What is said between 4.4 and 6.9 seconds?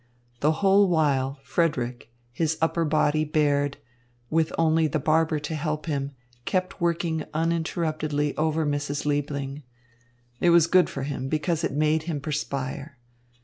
only the barber to help him, kept